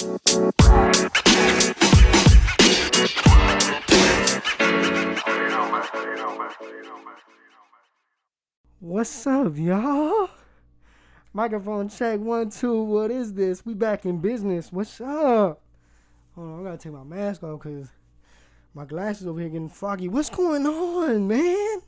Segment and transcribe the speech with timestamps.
[0.00, 0.46] What's
[9.26, 10.30] up, y'all?
[11.32, 12.80] Microphone check one, two.
[12.84, 13.66] What is this?
[13.66, 14.70] We back in business.
[14.70, 15.60] What's up?
[16.36, 17.88] Hold on, I gotta take my mask off because
[18.74, 20.06] my glasses over here getting foggy.
[20.06, 21.80] What's going on, man?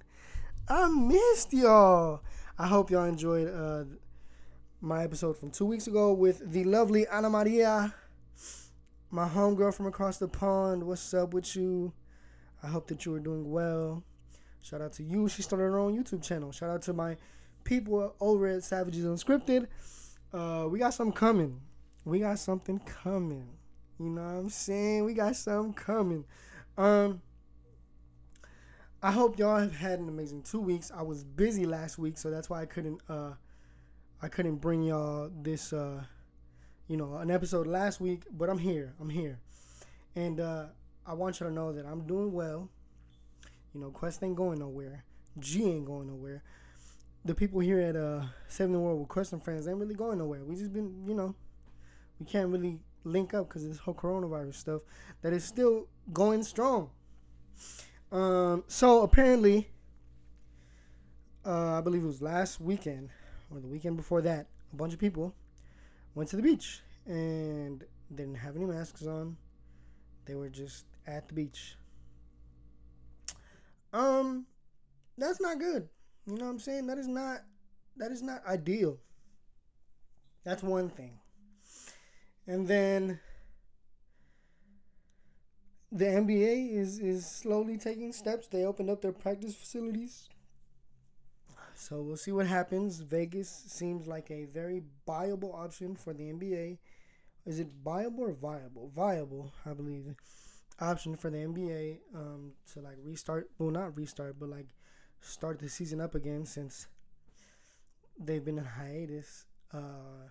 [0.69, 2.23] I missed y'all.
[2.59, 3.85] I hope y'all enjoyed uh,
[4.83, 7.95] my episode from two weeks ago with the lovely Ana Maria,
[9.11, 10.83] my homegirl from across the pond.
[10.83, 11.93] What's up with you?
[12.63, 14.03] I hope that you are doing well.
[14.63, 15.29] Shout out to you.
[15.29, 16.51] She started her own YouTube channel.
[16.51, 17.19] Shout out to my
[17.63, 19.67] people over at Savages Unscripted.
[20.33, 21.61] Uh, we got something coming.
[22.07, 23.49] We got something coming.
[23.99, 25.05] You know what I'm saying?
[25.05, 26.25] We got something coming.
[26.79, 27.21] Um,
[29.03, 30.91] I hope y'all have had an amazing two weeks.
[30.95, 33.33] I was busy last week, so that's why I couldn't uh
[34.23, 36.05] I couldn't bring y'all this uh
[36.89, 38.25] you know an episode last week.
[38.31, 38.95] But I'm here.
[39.01, 39.39] I'm here,
[40.15, 40.67] and uh,
[41.07, 42.69] I want you to know that I'm doing well.
[43.75, 45.05] You know, Quest ain't going nowhere.
[45.39, 46.43] G ain't going nowhere.
[47.25, 50.19] The people here at uh Saving the World with Quest and Friends ain't really going
[50.19, 50.45] nowhere.
[50.45, 51.35] We just been, you know,
[52.19, 54.83] we can't really link up because this whole coronavirus stuff
[55.23, 56.91] that is still going strong.
[58.13, 59.71] Um, so apparently,
[61.47, 63.11] uh, I believe it was last weekend
[63.51, 65.35] or the weekend before that, a bunch of people
[66.15, 67.85] went to the beach and
[68.15, 69.37] didn't have any masks on.
[70.27, 71.77] They were just at the beach.
[73.93, 74.47] Um,
[75.19, 75.89] that's not good.
[76.27, 76.87] You know what I'm saying?
[76.87, 77.41] That is not
[77.97, 78.99] that is not ideal.
[80.45, 81.19] That's one thing.
[82.47, 83.21] And then
[85.93, 88.47] the NBA is is slowly taking steps.
[88.47, 90.29] They opened up their practice facilities.
[91.81, 93.01] So we'll see what happens.
[93.01, 96.77] Vegas seems like a very viable option for the NBA.
[97.47, 98.91] Is it viable or viable?
[98.95, 100.15] Viable, I believe.
[100.79, 103.49] Option for the NBA um, to like restart.
[103.59, 104.67] Well, not restart, but like
[105.23, 106.87] start the season up again since
[108.19, 110.29] they've been in hiatus uh,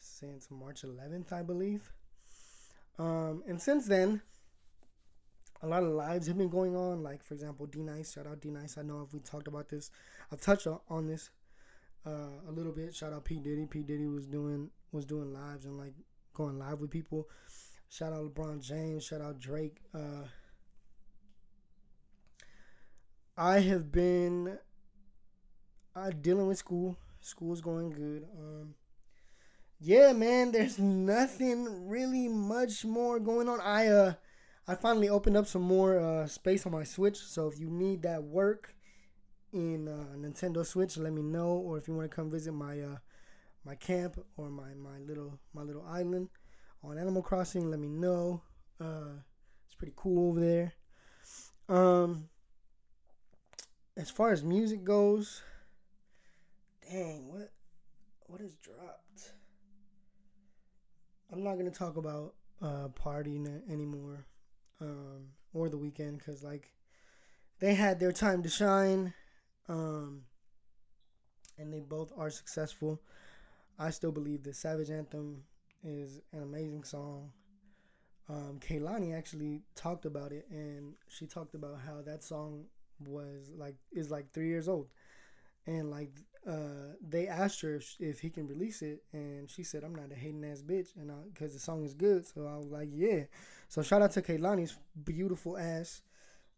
[0.00, 1.92] since March 11th, I believe.
[2.98, 4.22] Um, and since then,
[5.62, 7.02] a lot of lives have been going on.
[7.02, 8.12] Like for example, D Nice.
[8.12, 8.76] Shout out D Nice.
[8.78, 9.90] I know if we talked about this,
[10.32, 11.30] I've touched on this
[12.06, 12.94] uh, a little bit.
[12.94, 13.66] Shout out P Diddy.
[13.66, 15.94] P Diddy was doing was doing lives and like
[16.34, 17.28] going live with people.
[17.88, 19.04] Shout out LeBron James.
[19.04, 19.76] Shout out Drake.
[19.94, 20.26] Uh,
[23.36, 24.58] I have been
[25.94, 26.96] uh, dealing with school.
[27.20, 28.26] School's going good.
[28.36, 28.74] Um,
[29.80, 30.52] yeah, man.
[30.52, 33.60] There's nothing really much more going on.
[33.60, 34.14] I uh
[34.68, 37.16] I finally opened up some more uh, space on my Switch.
[37.16, 38.74] So if you need that work
[39.52, 41.48] in uh, Nintendo Switch, let me know.
[41.48, 42.96] Or if you want to come visit my uh,
[43.64, 46.28] my camp or my, my little my little island
[46.84, 48.42] on Animal Crossing, let me know.
[48.80, 49.18] Uh,
[49.66, 50.72] it's pretty cool over there.
[51.68, 52.28] Um,
[53.96, 55.42] as far as music goes,
[56.88, 57.50] dang, what
[58.26, 59.32] what has dropped?
[61.32, 64.24] I'm not gonna talk about uh, partying anymore
[64.82, 66.72] um, or the Weeknd because like
[67.60, 69.14] they had their time to shine
[69.68, 70.22] um,
[71.58, 73.00] and they both are successful.
[73.78, 75.44] I still believe the savage anthem
[75.84, 77.30] is an amazing song.
[78.28, 82.64] Um, Kehlani actually talked about it and she talked about how that song
[83.06, 84.88] was like is like three years old
[85.66, 86.10] and like
[86.44, 90.10] uh, they asked her if, if he can release it and she said i'm not
[90.10, 93.22] a hating ass bitch and because the song is good so i was like yeah
[93.72, 96.02] so shout out to Kehlani's beautiful ass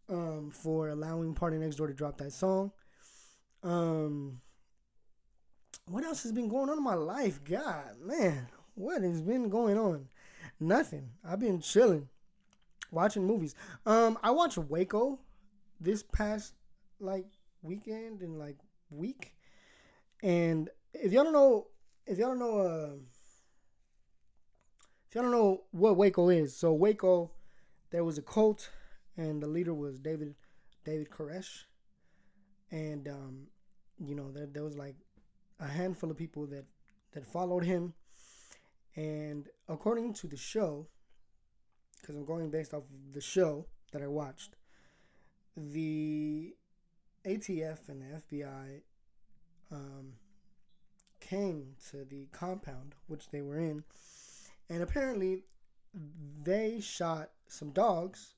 [0.09, 2.73] um, for allowing PartyNextDoor to drop that song.
[3.63, 4.41] Um,
[5.87, 7.39] what else has been going on in my life?
[7.45, 10.09] God, man, what has been going on?
[10.59, 11.11] Nothing.
[11.25, 12.09] I've been chilling,
[12.91, 13.55] watching movies.
[13.87, 15.21] Um, I watched Waco
[15.81, 16.55] this past
[16.99, 17.27] like
[17.63, 18.57] weekend and like
[18.91, 19.35] week,
[20.23, 21.67] and if y'all don't know,
[22.07, 22.91] if y'all don't know, uh
[25.09, 27.31] if y'all don't know what Waco is, so Waco,
[27.91, 28.71] there was a cult,
[29.17, 30.35] and the leader was David
[30.85, 31.65] David Koresh,
[32.71, 33.47] and um,
[33.99, 34.97] you know there, there was like
[35.61, 36.65] a handful of people that
[37.13, 37.95] that followed him,
[38.97, 40.89] and according to the show,
[42.01, 44.57] because I'm going based off of the show that I watched,
[45.57, 46.55] the
[47.27, 48.81] ATF and the FBI
[49.73, 50.13] um,
[51.21, 53.85] came to the compound which they were in
[54.71, 55.45] and apparently,
[56.43, 58.35] they shot some dogs,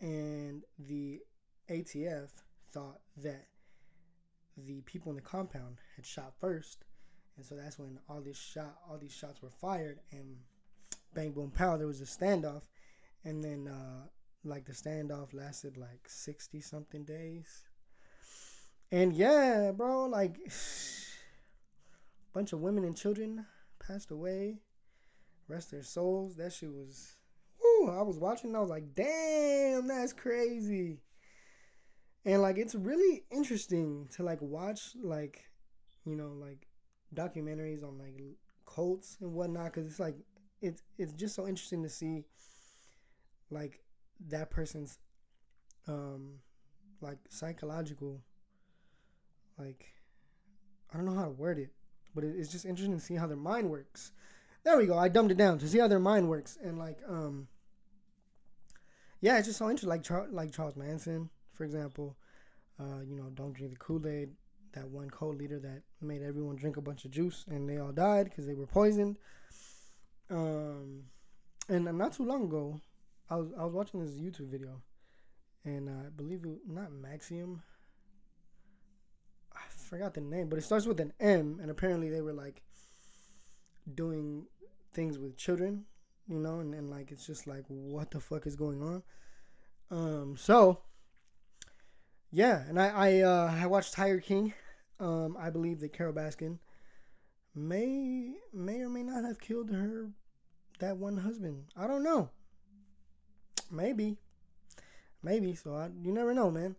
[0.00, 1.20] and the
[1.68, 2.28] ATF
[2.72, 3.46] thought that
[4.56, 6.84] the people in the compound had shot first,
[7.36, 10.36] and so that's when all these shot all these shots were fired, and
[11.14, 11.76] bang boom pow.
[11.76, 12.62] There was a standoff,
[13.24, 14.06] and then uh,
[14.44, 17.67] like the standoff lasted like sixty something days.
[18.90, 20.50] And yeah, bro, like a
[22.34, 23.44] bunch of women and children
[23.78, 24.58] passed away.
[25.46, 26.36] Rest their souls.
[26.36, 27.16] That shit was.
[27.62, 28.54] Woo, I was watching.
[28.54, 31.00] I was like, damn, that's crazy.
[32.24, 35.42] And like, it's really interesting to like watch like,
[36.04, 36.66] you know, like
[37.14, 38.20] documentaries on like
[38.66, 40.16] cults and whatnot because it's like
[40.60, 42.24] it's it's just so interesting to see
[43.50, 43.80] like
[44.28, 44.98] that person's
[45.86, 46.34] um
[47.00, 48.20] like psychological
[49.58, 49.86] like
[50.92, 51.70] I don't know how to word it,
[52.14, 54.12] but it's just interesting to see how their mind works.
[54.64, 54.98] There we go.
[54.98, 57.48] I dumbed it down to see how their mind works and like um
[59.20, 59.88] yeah, it's just so interesting.
[59.88, 62.16] Like Char- like Charles Manson, for example.
[62.80, 64.30] Uh, you know, don't drink the Kool Aid.
[64.72, 67.90] That one cult leader that made everyone drink a bunch of juice and they all
[67.90, 69.16] died because they were poisoned.
[70.30, 71.04] Um,
[71.68, 72.78] and not too long ago,
[73.30, 74.80] I was I was watching this YouTube video,
[75.64, 77.60] and uh, I believe it not Maxium.
[79.88, 82.62] Forgot the name, but it starts with an M, and apparently they were like
[83.94, 84.44] doing
[84.92, 85.84] things with children,
[86.28, 89.02] you know, and, and like it's just like what the fuck is going on.
[89.90, 90.80] Um, so
[92.30, 94.52] yeah, and I I uh, I watched Tiger King.
[95.00, 96.58] Um, I believe that Carole Baskin
[97.54, 100.10] may may or may not have killed her
[100.80, 101.64] that one husband.
[101.74, 102.28] I don't know.
[103.70, 104.18] Maybe,
[105.22, 105.54] maybe.
[105.54, 106.76] So I, you never know, man.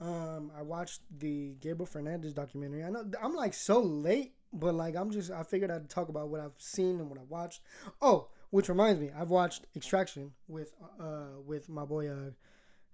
[0.00, 2.84] Um, I watched the Gabriel Fernandez documentary.
[2.84, 6.28] I know I'm like so late, but like I'm just I figured I'd talk about
[6.28, 7.62] what I've seen and what I watched.
[8.00, 12.30] Oh, which reminds me, I've watched Extraction with uh with my boy uh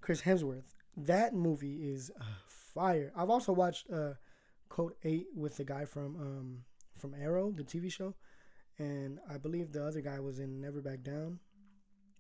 [0.01, 0.75] Chris Hemsworth.
[0.97, 3.13] That movie is uh, fire.
[3.17, 4.15] I've also watched uh
[4.71, 6.59] Code Eight with the guy from um
[6.97, 8.15] from Arrow, the TV show,
[8.79, 11.39] and I believe the other guy was in Never Back Down.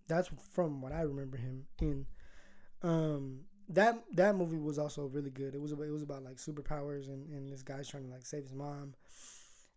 [0.09, 2.07] That's from what I remember him in.
[2.83, 5.55] Um, that that movie was also really good.
[5.55, 8.27] It was about, it was about like superpowers and, and this guy's trying to like
[8.27, 8.95] save his mom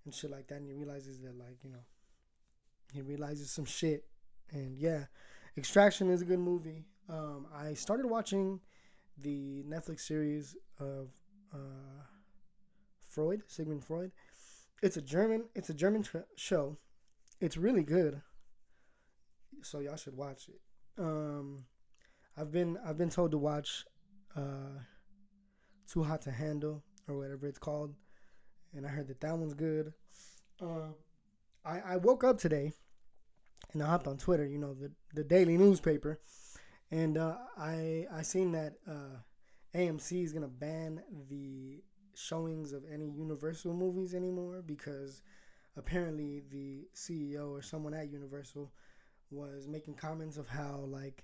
[0.05, 0.55] and shit like that.
[0.55, 1.83] And he realizes that like you know
[2.93, 4.05] he realizes some shit.
[4.51, 5.05] And yeah,
[5.57, 6.85] Extraction is a good movie.
[7.09, 8.59] Um, I started watching
[9.17, 11.09] the Netflix series of
[11.53, 12.03] uh,
[13.07, 14.11] Freud, Sigmund Freud.
[14.83, 15.45] It's a German.
[15.55, 16.05] It's a German
[16.35, 16.77] show.
[17.41, 18.21] It's really good.
[19.63, 20.61] So y'all should watch it.
[20.99, 21.65] Um,
[22.39, 23.83] I've been I've been told to watch
[24.35, 24.79] uh,
[25.91, 27.95] Too Hot to Handle or whatever it's called,
[28.75, 29.93] and I heard that that one's good.
[30.61, 30.89] Uh,
[31.65, 32.73] I I woke up today,
[33.73, 34.45] and I hopped on Twitter.
[34.45, 36.19] You know the the daily newspaper,
[36.91, 39.17] and uh, I I seen that uh,
[39.75, 41.81] AMC is gonna ban the
[42.13, 45.23] showings of any Universal movies anymore because
[45.75, 48.71] apparently the CEO or someone at Universal
[49.31, 51.23] was making comments of how like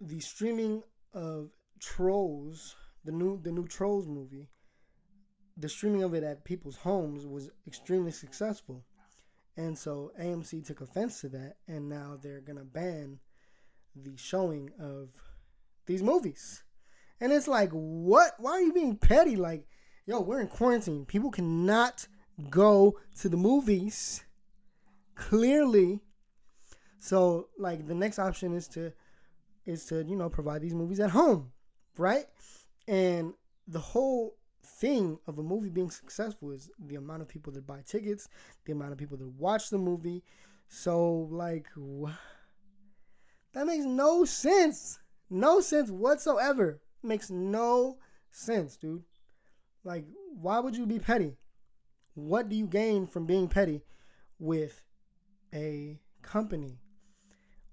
[0.00, 0.82] the streaming
[1.12, 4.48] of Trolls, the new the new Trolls movie,
[5.56, 8.84] the streaming of it at people's homes was extremely successful.
[9.56, 13.18] And so AMC took offense to that and now they're going to ban
[13.94, 15.10] the showing of
[15.86, 16.62] these movies.
[17.20, 18.32] And it's like, what?
[18.38, 19.36] Why are you being petty?
[19.36, 19.66] Like,
[20.06, 21.04] yo, we're in quarantine.
[21.04, 22.06] People cannot
[22.48, 24.24] go to the movies.
[25.14, 26.00] Clearly.
[26.98, 28.92] So, like, the next option is to
[29.66, 31.52] is to, you know, provide these movies at home.
[31.96, 32.26] Right?
[32.88, 33.34] And
[33.68, 37.82] the whole thing of a movie being successful is the amount of people that buy
[37.86, 38.28] tickets,
[38.64, 40.22] the amount of people that watch the movie.
[40.68, 42.10] So, like, wh-
[43.52, 44.98] that makes no sense.
[45.28, 46.80] No sense whatsoever.
[47.02, 47.98] Makes no
[48.30, 49.04] sense, dude.
[49.84, 50.04] Like,
[50.40, 51.36] why would you be petty?
[52.14, 53.82] What do you gain from being petty
[54.38, 54.82] with
[55.54, 56.78] a company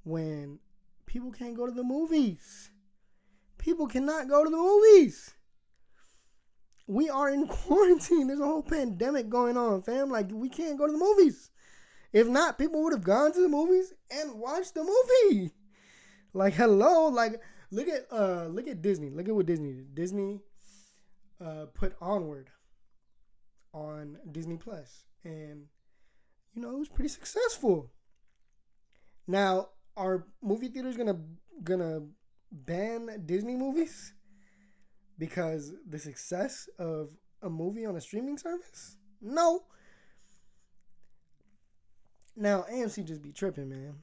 [0.03, 0.59] when
[1.07, 2.69] people can't go to the movies?
[3.57, 5.33] People cannot go to the movies.
[6.85, 8.27] We are in quarantine.
[8.27, 10.11] There's a whole pandemic going on, fam.
[10.11, 11.49] Like, we can't go to the movies.
[12.13, 15.51] If not, people would have gone to the movies and watched the movie.
[16.33, 19.09] Like, hello, like look at uh look at Disney.
[19.09, 19.95] Look at what Disney did.
[19.95, 20.39] Disney
[21.43, 22.49] uh put Onward
[23.73, 25.65] on Disney Plus and
[26.53, 27.91] you know, it was pretty successful.
[29.27, 32.03] Now, are movie theaters going to
[32.51, 34.13] ban Disney movies
[35.17, 37.09] because the success of
[37.41, 38.97] a movie on a streaming service?
[39.21, 39.63] No.
[42.35, 43.95] Now, AMC just be tripping, man.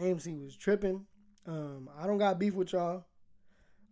[0.00, 1.04] AMC was tripping.
[1.46, 3.04] Um, I don't got beef with y'all.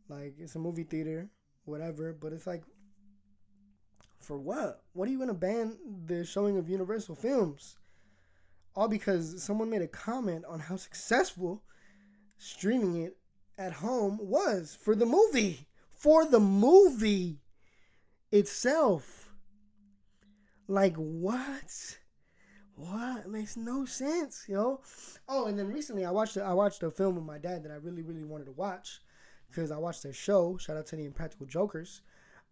[0.09, 1.29] Like it's a movie theater,
[1.65, 2.13] whatever.
[2.13, 2.63] But it's like,
[4.21, 4.83] for what?
[4.93, 7.77] What are you gonna ban the showing of Universal films?
[8.79, 11.65] All because someone made a comment on how successful
[12.39, 13.17] streaming it
[13.59, 15.67] at home was for the movie.
[15.91, 17.41] For the movie
[18.31, 19.31] itself.
[20.69, 21.99] Like what?
[22.77, 24.81] What it makes no sense, yo.
[25.29, 27.73] Oh, and then recently I watched a, I watched a film with my dad that
[27.73, 29.01] I really really wanted to watch
[29.51, 30.57] because I watched their show.
[30.57, 32.03] Shout out to the Impractical Jokers.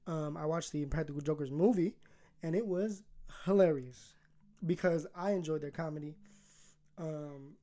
[0.09, 1.95] Um, I watched the Impractical Jokers movie,
[2.43, 3.05] and it was
[3.45, 4.16] hilarious
[4.65, 6.15] because I enjoyed their comedy.
[6.99, 7.55] Um,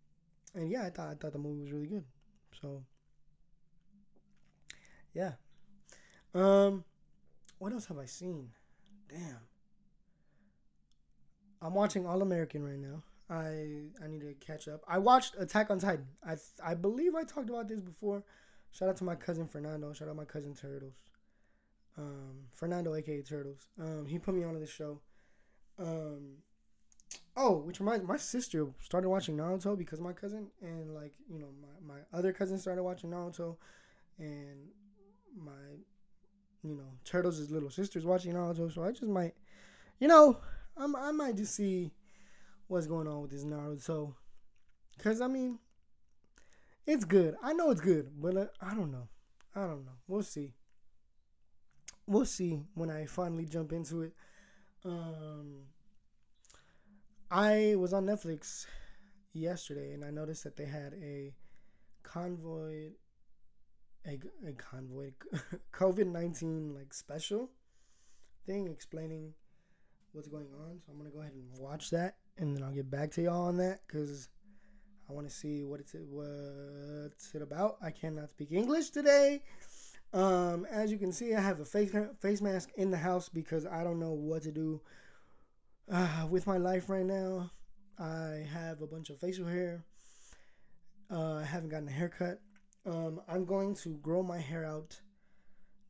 [0.53, 2.03] and yeah, I thought I thought the movie was really good.
[2.61, 2.83] So
[5.13, 5.33] yeah.
[6.33, 6.83] Um,
[7.59, 8.49] what else have I seen?
[9.09, 9.37] Damn.
[11.61, 13.03] I'm watching All American right now.
[13.29, 14.81] I I need to catch up.
[14.87, 16.07] I watched Attack on Titan.
[16.27, 18.23] I I believe I talked about this before.
[18.71, 19.93] Shout out to my cousin Fernando.
[19.93, 20.95] Shout out my cousin Turtles.
[21.97, 23.67] Um, Fernando, aka Turtles.
[23.79, 24.99] Um, he put me onto the show.
[25.79, 26.37] Um,
[27.35, 31.49] oh, which reminds my sister started watching Naruto because my cousin, and like you know,
[31.61, 33.57] my my other cousin started watching Naruto,
[34.19, 34.69] and
[35.35, 35.51] my
[36.63, 38.73] you know Turtles' little sister's watching Naruto.
[38.73, 39.33] So I just might,
[39.99, 40.39] you know,
[40.77, 41.91] I'm, I might just see
[42.67, 44.13] what's going on with this Naruto.
[44.97, 45.59] Because, I mean,
[46.85, 47.35] it's good.
[47.43, 49.07] I know it's good, but uh, I don't know.
[49.55, 49.97] I don't know.
[50.07, 50.53] We'll see.
[52.05, 54.13] We'll see when I finally jump into it.
[54.83, 55.63] Um,
[57.33, 58.67] I was on Netflix
[59.33, 61.33] yesterday and I noticed that they had a
[62.03, 62.91] convoy,
[64.05, 65.13] a, a convoy,
[65.73, 67.49] COVID 19 like special
[68.45, 69.33] thing explaining
[70.11, 70.79] what's going on.
[70.85, 73.47] So I'm gonna go ahead and watch that, and then I'll get back to y'all
[73.47, 74.29] on that because
[75.09, 77.77] I want to see what it's what's it about.
[77.81, 79.41] I cannot speak English today.
[80.13, 83.65] Um, as you can see, I have a face face mask in the house because
[83.65, 84.81] I don't know what to do
[85.91, 87.51] uh, with my life right now.
[87.99, 89.83] I have a bunch of facial hair.
[91.11, 92.39] Uh, I haven't gotten a haircut.
[92.85, 94.99] Um, I'm going to grow my hair out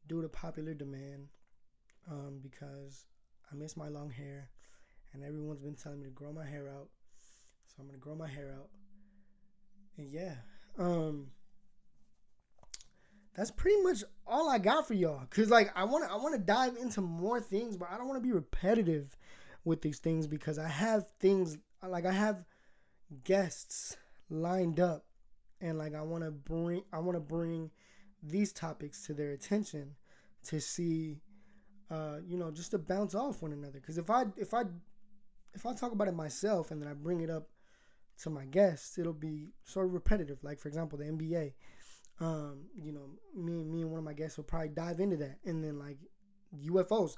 [0.07, 1.29] due to popular demand
[2.11, 3.05] um, because
[3.51, 4.49] I miss my long hair,
[5.13, 6.89] and everyone's been telling me to grow my hair out.
[7.67, 8.69] So I'm gonna grow my hair out.
[9.97, 10.35] And yeah,
[10.77, 11.27] um,
[13.35, 15.25] that's pretty much all I got for y'all.
[15.29, 18.31] Cause like I wanna I wanna dive into more things, but I don't wanna be
[18.31, 19.15] repetitive
[19.65, 22.43] with these things because I have things like I have
[23.23, 23.97] guests
[24.29, 25.05] lined up,
[25.61, 27.71] and like I wanna bring I wanna bring
[28.21, 29.95] these topics to their attention
[30.45, 31.21] to see
[31.93, 33.79] uh, you know, just to bounce off one another.
[33.79, 34.63] Because if I if I
[35.53, 37.49] if I talk about it myself and then I bring it up
[38.21, 40.43] to my guests, it'll be sort of repetitive.
[40.43, 41.53] Like for example, the NBA.
[42.19, 45.37] Um, you know, me me and one of my guests will probably dive into that,
[45.45, 45.97] and then like
[46.65, 47.15] UFOs.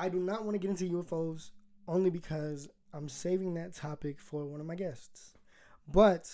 [0.00, 1.50] I do not want to get into UFOs
[1.86, 5.34] only because I'm saving that topic for one of my guests.
[5.92, 6.26] But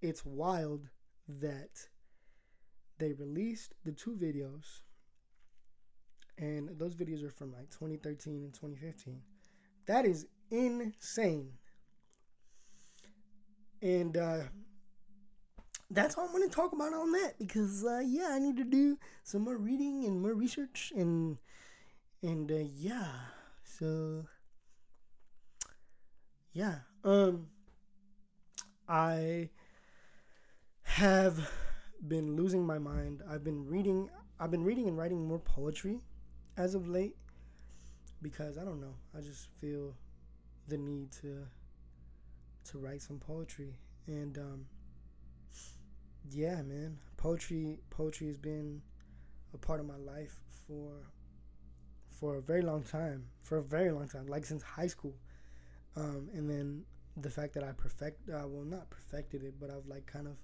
[0.00, 0.88] it's wild
[1.28, 1.88] that
[2.96, 4.80] they released the two videos
[6.38, 9.20] and those videos are from like 2013 and 2015.
[9.84, 11.50] That is insane.
[13.82, 14.44] And uh,
[15.90, 18.64] that's all I'm going to talk about on that because uh, yeah, I need to
[18.64, 21.36] do some more reading and more research and
[22.22, 23.08] and uh, yeah,
[23.64, 24.24] so
[26.52, 27.48] yeah, um,
[28.88, 29.50] I
[30.82, 31.50] have
[32.06, 33.22] been losing my mind.
[33.28, 34.08] I've been reading.
[34.38, 36.00] I've been reading and writing more poetry
[36.56, 37.16] as of late
[38.20, 38.94] because I don't know.
[39.16, 39.94] I just feel
[40.68, 41.46] the need to
[42.64, 43.74] to write some poetry
[44.06, 44.66] and um,
[46.30, 48.82] yeah, man, poetry poetry has been
[49.54, 50.92] a part of my life for
[52.22, 55.16] for a very long time, for a very long time, like since high school.
[55.96, 56.84] Um, and then
[57.16, 60.36] the fact that I perfect, uh, well, not perfected it, but I've like kind of,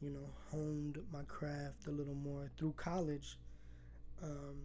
[0.00, 3.38] you know, honed my craft a little more through college.
[4.24, 4.56] Um,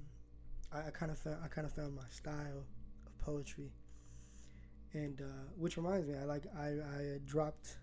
[0.72, 2.66] I, I kind of found I kind of found my style
[3.06, 3.72] of poetry,
[4.94, 7.78] and uh, which reminds me, I like I I dropped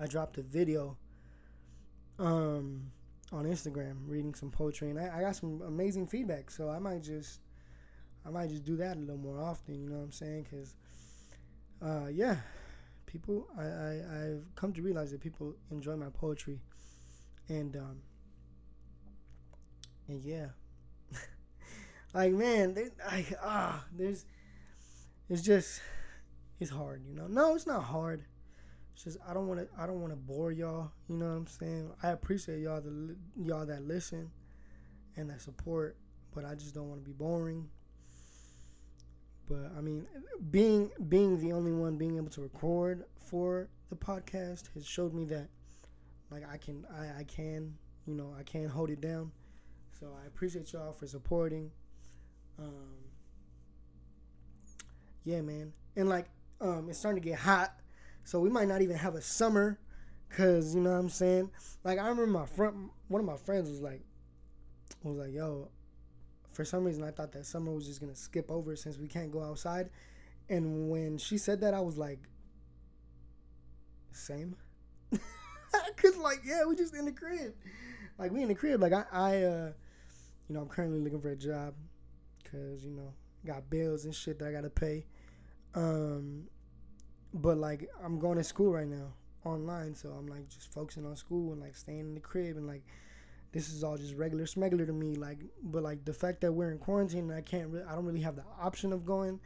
[0.00, 0.96] I dropped a video
[2.18, 2.65] um
[3.32, 6.50] on Instagram reading some poetry, and I, I got some amazing feedback.
[6.50, 7.40] So I might just
[8.26, 9.80] I might just do that a little more often.
[9.80, 10.46] You know what I'm saying?
[10.50, 10.76] Because
[11.82, 12.36] uh, yeah,
[13.06, 13.90] people I, I
[14.22, 16.60] I've come to realize that people enjoy my poetry,
[17.48, 17.98] and um,
[20.08, 20.46] and yeah.
[22.14, 24.24] Like man, they, like ah, there's,
[25.28, 25.82] it's just,
[26.58, 27.26] it's hard, you know.
[27.26, 28.24] No, it's not hard.
[29.02, 30.90] Just I don't want to, I don't want to bore y'all.
[31.08, 31.90] You know what I'm saying?
[32.02, 34.30] I appreciate y'all the y'all that listen
[35.16, 35.96] and that support,
[36.34, 37.68] but I just don't want to be boring.
[39.48, 40.06] But I mean,
[40.50, 45.24] being being the only one being able to record for the podcast has showed me
[45.26, 45.48] that
[46.30, 47.74] like I can I, I can
[48.06, 49.30] you know I can hold it down.
[50.00, 51.70] So I appreciate y'all for supporting.
[52.58, 52.96] Um,
[55.24, 56.26] yeah, man, and like
[56.60, 57.74] um, it's starting to get hot,
[58.26, 59.78] so we might not even have a summer,
[60.30, 61.48] cause you know what I'm saying.
[61.84, 64.02] Like I remember my friend, one of my friends was like,
[65.04, 65.68] was like, yo,
[66.52, 69.30] for some reason I thought that summer was just gonna skip over since we can't
[69.30, 69.90] go outside.
[70.48, 72.18] And when she said that, I was like,
[74.10, 74.56] same.
[75.96, 77.54] Cause like, yeah, we just in the crib.
[78.18, 78.80] Like we in the crib.
[78.82, 79.72] Like I, I, uh,
[80.48, 81.74] you know, I'm currently looking for a job,
[82.50, 83.12] cause you know,
[83.46, 85.06] got bills and shit that I gotta pay.
[85.76, 86.48] Um,
[87.36, 89.12] but like I'm going to school right now
[89.44, 92.66] online, so I'm like just focusing on school and like staying in the crib and
[92.66, 92.82] like
[93.52, 95.14] this is all just regular smuggler to me.
[95.14, 98.04] Like, but like the fact that we're in quarantine and I can't, really, I don't
[98.04, 99.40] really have the option of going.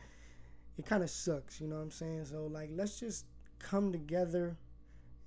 [0.78, 2.24] It kind of sucks, you know what I'm saying?
[2.26, 3.26] So like, let's just
[3.58, 4.56] come together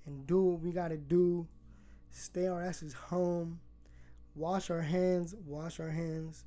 [0.06, 1.46] and do what we gotta do.
[2.10, 3.60] Stay our asses home.
[4.34, 5.34] Wash our hands.
[5.46, 6.44] Wash our hands.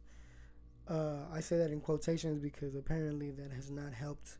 [0.87, 4.37] Uh, I say that in quotations because apparently that has not helped.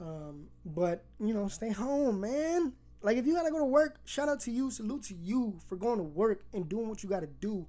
[0.00, 2.72] Um, but you know, stay home, man.
[3.02, 5.76] Like if you gotta go to work, shout out to you, salute to you for
[5.76, 7.66] going to work and doing what you gotta do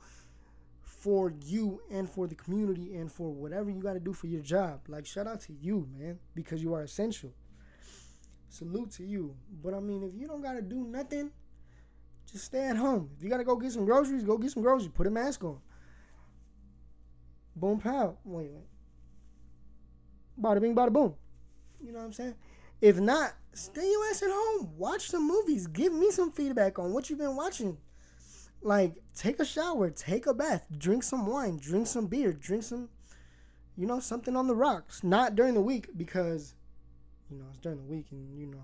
[0.83, 4.81] for you and for the community and for whatever you gotta do for your job.
[4.87, 7.33] Like shout out to you, man, because you are essential.
[8.49, 9.35] Salute to you.
[9.63, 11.31] But I mean, if you don't gotta do nothing,
[12.31, 13.09] just stay at home.
[13.17, 14.91] If you gotta go get some groceries, go get some groceries.
[14.93, 15.59] Put a mask on.
[17.55, 18.17] Boom pow.
[18.23, 18.67] Wait, wait.
[20.39, 21.13] Bada bing, bada boom.
[21.83, 22.35] You know what I'm saying?
[22.81, 24.71] If not, stay your ass at home.
[24.77, 25.67] Watch some movies.
[25.67, 27.77] Give me some feedback on what you've been watching.
[28.63, 32.89] Like, take a shower, take a bath, drink some wine, drink some beer, drink some,
[33.75, 35.03] you know, something on the rocks.
[35.03, 36.53] Not during the week because,
[37.29, 38.63] you know, it's during the week and, you know,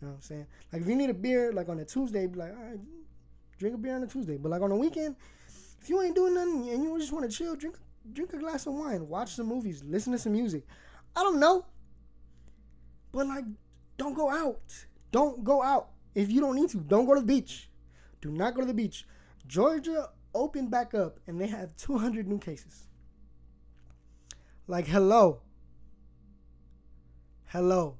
[0.00, 0.46] you know what I'm saying?
[0.72, 2.80] Like, if you need a beer, like on a Tuesday, be like, all right,
[3.58, 4.36] drink a beer on a Tuesday.
[4.36, 5.16] But, like, on a weekend,
[5.80, 7.76] if you ain't doing nothing and you just want to chill, drink,
[8.12, 10.64] drink a glass of wine, watch some movies, listen to some music.
[11.14, 11.64] I don't know.
[13.12, 13.44] But, like,
[13.96, 14.60] don't go out.
[15.10, 15.90] Don't go out.
[16.14, 17.70] If you don't need to, don't go to the beach.
[18.20, 19.06] Do not go to the beach.
[19.46, 22.88] Georgia opened back up and they have 200 new cases.
[24.66, 25.40] Like, hello.
[27.46, 27.96] Hello.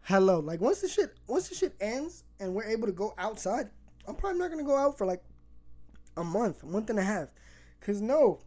[0.00, 0.40] Hello.
[0.40, 3.68] Like once the shit once the shit ends and we're able to go outside,
[4.06, 5.22] I'm probably not gonna go out for like
[6.16, 7.28] a month, a month and a half.
[7.80, 8.40] Cause no.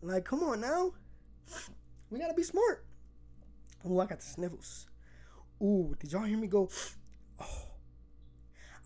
[0.00, 0.92] Like, come on now.
[2.10, 2.86] We gotta be smart.
[3.86, 4.86] Ooh, I got the sniffles.
[5.62, 6.68] Ooh, did y'all hear me go?
[7.40, 7.68] Oh,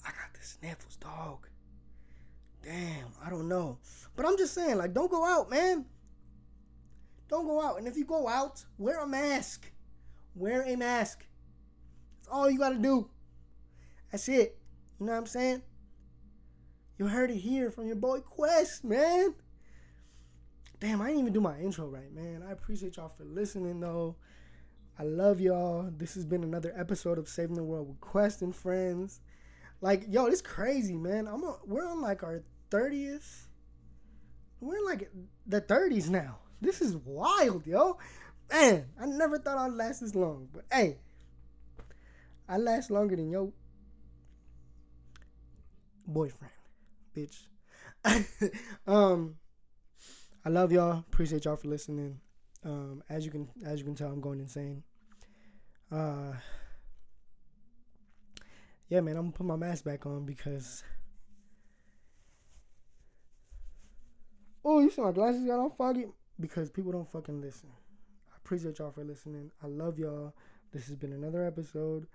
[0.05, 1.49] I got the sniffles, dog.
[2.63, 3.79] Damn, I don't know.
[4.15, 5.87] But I'm just saying, like, don't go out, man.
[7.29, 7.79] Don't go out.
[7.79, 9.71] And if you go out, wear a mask.
[10.35, 11.27] Wear a mask.
[12.19, 13.09] That's all you gotta do.
[14.11, 14.59] That's it.
[15.01, 15.63] You know what I'm saying?
[16.99, 19.35] You heard it here from your boy Quest, man.
[20.79, 22.45] Damn, I didn't even do my intro right, man.
[22.47, 24.17] I appreciate y'all for listening, though.
[25.03, 25.91] I love y'all.
[25.99, 29.21] This has been another episode of Saving the World with Quest and Friends.
[29.81, 31.27] Like, yo, it's crazy, man.
[31.27, 33.47] I'm a, we're on like our 30th.
[34.61, 35.11] We're in like
[35.45, 36.38] the 30s now.
[36.61, 37.99] This is wild, yo.
[38.49, 40.47] Man, I never thought I'd last this long.
[40.53, 40.99] But hey,
[42.49, 43.53] I last longer than yo
[46.07, 46.55] boyfriend,
[47.12, 47.49] bitch.
[48.87, 49.35] um,
[50.45, 51.01] I love y'all.
[51.01, 52.21] Appreciate y'all for listening.
[52.65, 54.85] Um, as you can as you can tell, I'm going insane.
[55.93, 56.33] Uh,
[58.89, 60.83] yeah, man, I'm gonna put my mask back on because.
[64.65, 66.07] Oh, you see my glasses got all foggy
[66.41, 67.69] because people don't fucking listen.
[68.33, 69.51] I appreciate y'all for listening.
[69.63, 70.35] I love y'all.
[70.73, 72.07] This has been another episode.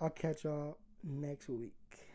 [0.00, 2.05] I'll catch y'all next week.